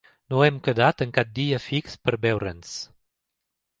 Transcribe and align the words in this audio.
No 0.33 0.39
hem 0.45 0.55
quedat 0.67 1.03
en 1.05 1.11
cap 1.19 1.29
dia 1.41 1.59
fix 1.67 1.99
per 2.09 2.17
veure'ns. 2.27 2.73